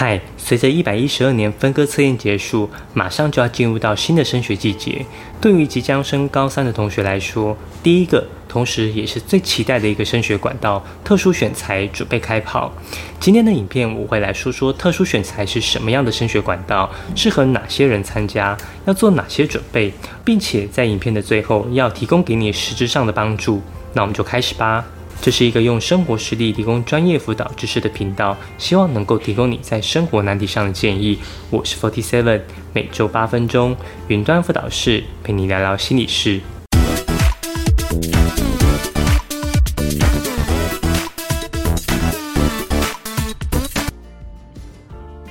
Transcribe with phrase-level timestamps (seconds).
[0.00, 5.04] 嗨，随着一百一十二年分割测验结束，马上就要进入到新的升学季节。
[5.40, 12.72] 对于即将升高三的同学来说，第一个，同时也是最期待的一个升学管道——特殊选材准备开跑。
[13.18, 19.92] 今天的影片我会来说说特殊选材是什么样的升学管道，适合哪些人参加，要做哪些准备，
[20.24, 23.60] 并且在影片的最后要提供给你实质上的帮助。
[23.94, 24.84] 那我们就开始吧。
[25.20, 31.18] 这是一个用生活实例提供专业辅导知识的频道，希望能够提供你在生活难题上的建议。
[31.50, 32.40] 我是 Forty Seven，
[32.72, 36.40] 每周八分钟云端辅导室陪你聊聊心理事。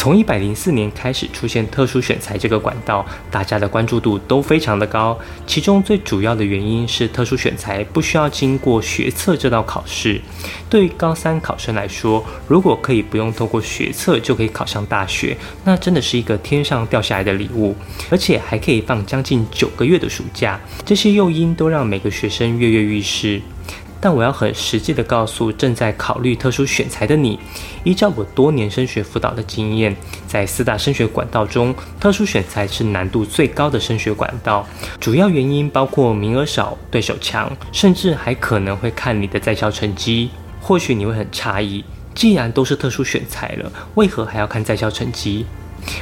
[0.00, 5.18] 从一百零四年开始出现特殊选材这个管道，大家的关注度都非常的高。
[5.46, 10.18] 其中最主要的原因是特殊选材不需要经过学测这道考试。
[10.70, 17.76] 对于高三考生来说，如果可以不用透过学测就可以考上大学，那真的是一个天上掉下来的礼物，
[18.08, 20.58] 而且还可以放将近九个月的暑假。
[20.82, 23.42] 这些诱因都让每个学生跃跃欲试。
[24.00, 27.38] 但我要很实际的告诉正在考虑特殊选材的你，
[27.84, 29.94] 依照我多年升学辅导的经验，
[30.26, 34.66] 在四大升学管道中，特殊选材是难度最高的升学管道。
[34.98, 40.30] 主要原因包括名额少、对手强，甚至还可能会看你的在校成绩。
[40.62, 41.84] 或许你会很诧异，
[42.14, 45.44] 既然都是特殊选材了，为何还要看在校成绩？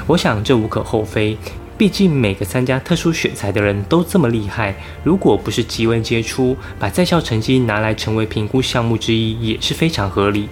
[0.07, 1.37] 我想这无可厚非。
[1.79, 10.49] 毕竟每个参加特殊选材的人都这么厉害，如果不是极为杰出，把在校成绩拿来成为评估项目之一也是非常合理。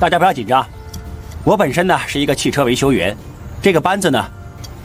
[0.00, 0.66] 大家不要紧张，
[1.44, 3.16] 我本身呢是一个汽车维修员，
[3.62, 4.28] 这个班子呢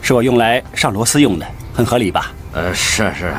[0.03, 2.31] 是我用来上螺丝用的，很合理吧？
[2.53, 3.33] 呃，是是。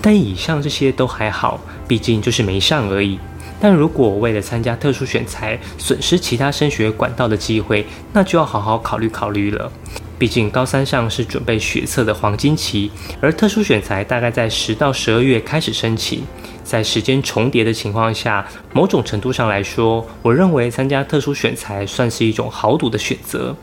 [0.00, 3.18] 但以上这些都还好，毕竟就是没上而已。
[3.64, 9.72] 但如果为了参加特殊选材，损失其他升学管道的机会，那就要好好考虑考虑了。
[10.18, 12.90] 毕竟高三上是准备学测的黄金期，
[13.22, 16.22] 而特殊选材大概在十到十二月开始申请，
[16.62, 23.56] 在时间重叠的情况下，某种程度上来说，我认为参加特殊选材算是一种豪赌的选择。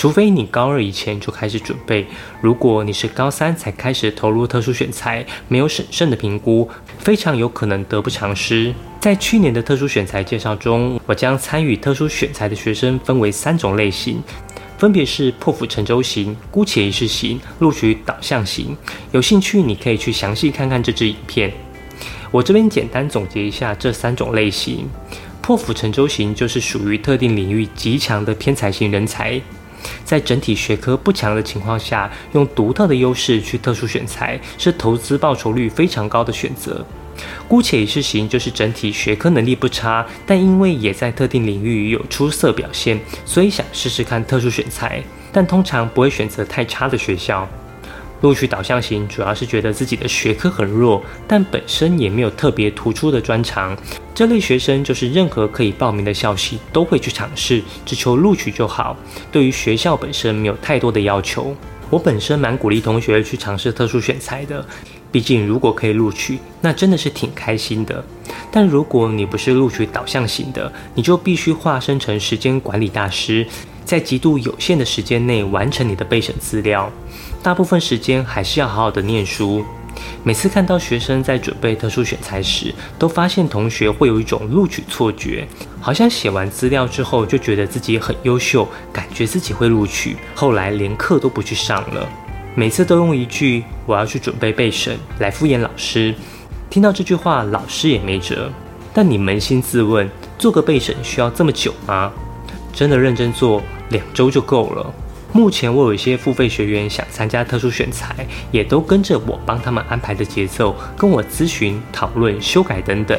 [0.00, 2.06] 除非你高二以前就开始准备，
[2.40, 6.66] 如果你是高三才开始投入特殊选材，没有审慎的评估，
[7.00, 8.74] 非常有可能得不偿失。
[8.98, 14.22] 在去年的特殊选材介绍中，我将参与特殊选材的学生分为三种类型，
[14.78, 18.74] 分别是破釜沉舟型、姑且一试型、录取导向型。
[19.12, 21.52] 有兴趣你可以去详细看看这支影片。
[22.30, 24.88] 我这边简单总结一下这三种类型：
[25.42, 29.38] 破釜沉舟型就是属于特定领域极强的偏才型人才。
[30.04, 36.84] 在整体学科不强的情况下，用独特的优势去特殊选材，是投资报酬率非常高的选择。
[37.46, 47.46] 姑且一试行就是整体学科能力不差，但因为也在特定领域有出色表现，所以想试试看特殊选材，但通常不会选择太差的学校。
[48.20, 53.76] 录取导向型主要是觉得自己的学科很弱，但本身也没有特别突出的专长。
[54.14, 58.96] 这类学生就是任何可以报名的校系都会去尝试，只求录取就好。
[59.32, 61.56] 对于学校本身没有太多的要求。
[61.88, 64.64] 我本身蛮鼓励同学去尝试特殊选材的，
[65.10, 68.04] 毕竟如果可以录取，那真的是挺开心的。
[68.52, 73.44] 但如果你不是录取导向型的，你就必须化身成时间管理大师。
[73.84, 76.90] 在极度有限的时间内完成你的备审资料，
[77.42, 79.64] 大部分时间还是要好好的念书。
[80.22, 85.46] 每次看到学生在准备特殊选材时，都发现同学会有一种录取错觉，
[85.80, 92.08] 好像写完资料之后就觉得自己很优秀，感觉自己会录取，后来连课都不去上了。
[92.54, 96.14] 每次都用一句“我要去准备备审”来敷衍老师。
[96.68, 98.50] 听到这句话，老师也没辙。
[98.92, 100.08] 但你扪心自问，
[100.38, 102.12] 做个备审需要这么久吗？
[102.72, 103.62] 真的认真做？
[103.90, 104.94] 两周就够了。
[105.32, 113.16] 目前我有一些付费学员想参加特殊选材，也都跟着我帮他们安排的节奏，跟我咨询、讨论、修改等等。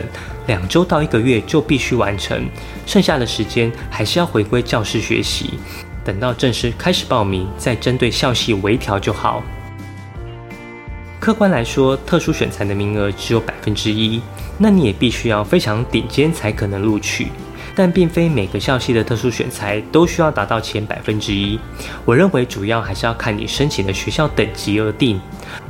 [0.47, 2.45] 两周到一个月就必须完成，
[2.86, 5.51] 剩下的时间还是要回归教室学习。
[6.04, 9.42] 等到正式开始报名，再针对校系微调就好。
[11.19, 14.19] 客观来说，特殊选材的名额只有百分之一，
[14.57, 17.27] 那你也必须要非常顶尖才可能录取。
[17.75, 21.59] 但并非每个校系的特殊选材都需要达到前百分之一。
[22.06, 25.19] 我认为主要还是要看你申请的学校等级而定。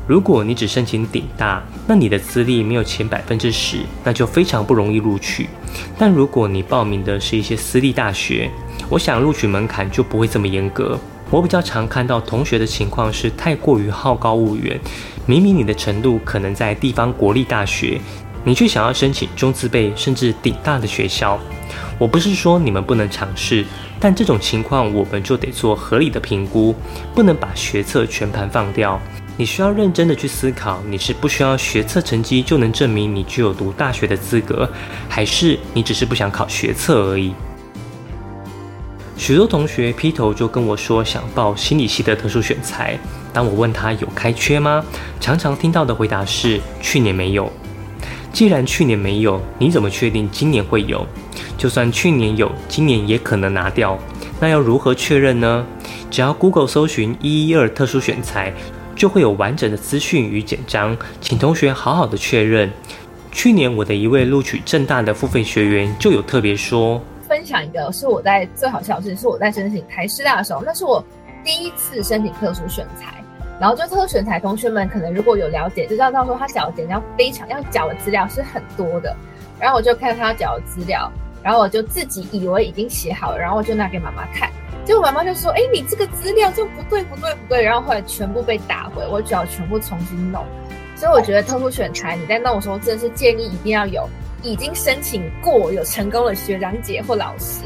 [0.07, 5.47] 如果你只申请顶大，那你的资历没有前百分之十，那就非常不容易录取。
[5.97, 8.49] 但如果你报名的是一些私立大学，
[8.89, 10.99] 我想录取门槛就不会这么严格。
[11.29, 14.77] 我比较常看到同学的情况是太过于好高骛远，
[15.25, 18.01] 明明你的程度可能在地方国立大学。
[18.43, 21.39] 你却想要申请中资辈甚至顶大的学校。
[21.97, 23.65] 我不是说你们不能尝试，
[23.99, 26.75] 但这种情况我们就得做合理的评估，
[27.13, 28.99] 不能把学测全盘放掉。
[29.37, 34.69] 你需要认真的去思考，你是不需要学测成绩就能证明你具有读大学的资格，
[35.07, 37.33] 还是你只是不想考学测而已？
[39.15, 42.99] 许多同学劈头就跟我说想报心理系的特殊选材，
[43.31, 44.83] 当我问他有开缺吗？
[45.19, 47.51] 常常听到的回答是去年没有。
[48.33, 51.05] 既然去年没有，你怎么确定今年会有？
[51.57, 53.97] 就算去年有，今年也可能拿掉。
[54.39, 55.65] 那要如何确认呢？
[56.09, 58.53] 只要 Google 搜寻一一二特殊选材，
[58.95, 62.71] 就会有完整的资讯与简章，请同学好好的确认。
[63.31, 71.03] 去年我的一位录取正大的付费学员就有特别说，分享一个是我在最好笑的事，是我在申请台师大的时候，那是我
[71.43, 73.20] 第一次申请特殊选材。
[73.61, 79.15] 然后就特殊选材同学们可能如果有了解，就知道到时候他缴的简章非常要缴的资料是很多的。
[79.59, 81.11] 然后我就看他缴的资料，
[81.43, 84.49] 然后我就自己以为已经写好了，然后我就拿给妈妈看，
[84.83, 90.43] 结果妈妈就说：“哎，你这个资料就不对不对不对。”然后后来全部被打回，我只要全部重新弄。
[90.95, 94.09] 所以我觉得特殊选材你在弄的时候，真的是建议一定要有
[94.41, 97.61] 已经申请过、有成功的学长姐或老师。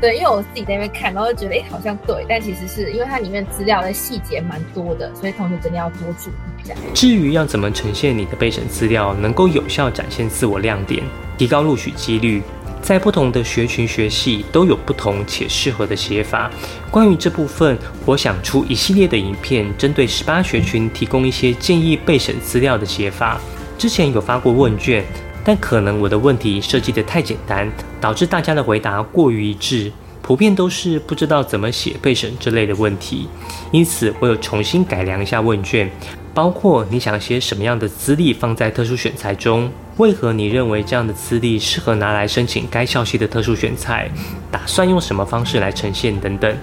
[0.00, 6.74] 对，因为我自己在那边看，然后就觉得，哎，好像对，但其实是因为它里面资料的细节蛮多的，所以同学真的要多注意一下。
[6.92, 11.02] 至于要怎么呈现你的备审资料，能够有效展现自我亮点，
[11.38, 12.42] 提高录取几率，
[12.82, 16.50] 在不同的学群学系都有不同且适合的写法。
[16.90, 23.40] 关于这部分，我想出一系列的影片，针对十八学群提供一些建议备审资料的写法。
[23.78, 25.02] 之前有发过问卷。
[25.46, 27.70] 但可能我的问题设计的太简单，
[28.04, 29.90] 导致大家的回答过于一致，
[30.20, 33.26] 普遍都是不知道怎么写备审之类的问题。
[33.72, 35.90] 因此，我有重新改良一下问卷，
[36.34, 44.10] 包括你想写什么样的资历放在特殊选材中，为何你认为这样的资历适合拿来申请该校系的特殊选材，
[44.50, 46.54] 打算用什么方式来呈现等等。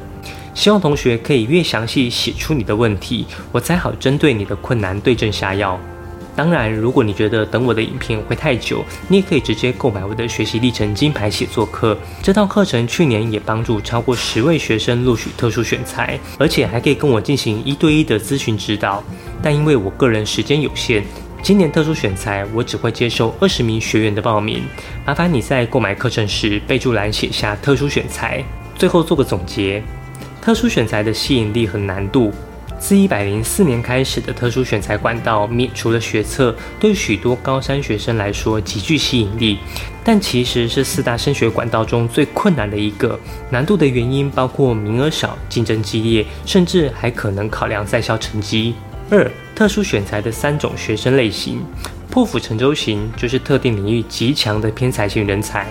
[0.54, 5.80] 希望同学可以越详细写出你的问题，我才好针对你的困难对症下药。
[6.36, 11.98] 当然，如果你觉得等我的影片会太久，你也可以直接购买我的学习历程金牌写作课。
[12.24, 19.04] 这套课程去年也帮助超过十位学生录取特殊选材，而且还可以跟我进行一对一的咨询指导。
[19.44, 21.04] 但因为我个人时间有限，
[21.44, 24.63] 今年特殊选材我只会接受二十名学员的报名。
[25.06, 28.44] 麻烦你在购买课程时备注栏写下特殊选材。
[28.75, 29.83] 最后做个总结：
[30.42, 32.31] 特殊选材的吸引力和难度。
[32.81, 39.60] 自一百零四年开始的特殊选材管道除了学测，对许多高三学生来说极具吸引力，
[40.04, 43.18] 但其实是四大升学管道中最困难的一个。
[43.51, 48.74] 难度的原因包括名额少、竞争激烈，甚至还可能考量在校成绩。
[49.12, 51.63] 二、特殊选材的三种学生类型：
[52.10, 55.68] 破釜沉舟型就是特定领域极强的偏才型人才；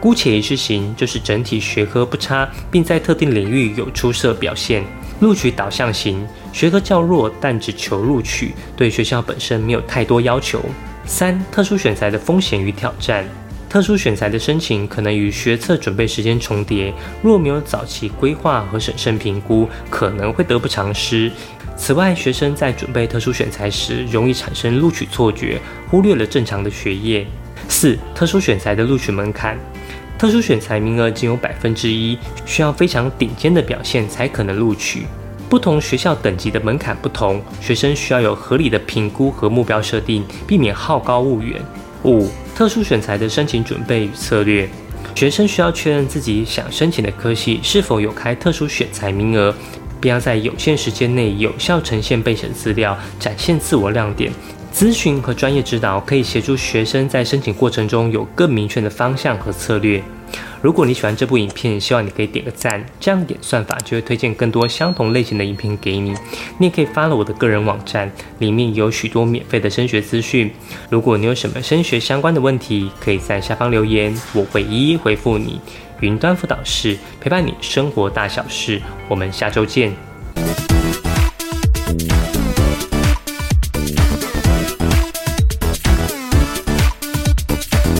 [0.00, 4.84] 姑且一试型就是整体学科不差，并在特定领域有出色表现。
[5.20, 10.60] 录取导向型，学科较弱，但只求录取，对学校本身没有太多要求。
[11.04, 13.24] 三、特殊选材的风险与挑战，
[13.68, 16.92] 特殊选材的申请可能与学测准备时间重叠，
[17.22, 21.30] 若没有早期规划和审慎评估，可能会得不偿失。
[21.76, 27.26] 此外，学生在准备特殊选材时，容易产生录取错觉，忽略了正常的学业。
[27.68, 29.58] 四、特殊选材的录取门槛。
[30.18, 35.06] 特殊选材名额仅有百分之一，需要非常顶尖的表现才可能录取。
[35.48, 41.62] 不同学校等级的门槛不同，学生需要有合理的评估和目标设定，避免好高骛远。
[42.02, 44.68] 五、特殊选材的申请准备与策略，
[45.14, 49.54] 学生需要确认自己想申请的科系是否有开特殊选材名额，
[50.00, 54.32] 并要在有限时间内有效呈现备审资料，展现自我亮点。
[54.72, 60.02] 咨询和专业指导可以协助学生在申请过程中有更明确的方向和策略。
[60.60, 66.14] 如果你喜欢这部影片，希望你可以点个赞，这样点算法就会推荐更多相同类型的影片给你。
[66.58, 70.50] 你也可以发了我的个人网站，里面有许多免费的升学资讯。
[70.90, 75.60] 如果你有什么升学相关的问题，可以在下方留言，我会一一回复你。
[76.00, 80.07] 云端辅导室陪伴你生活大小事，我们下周见。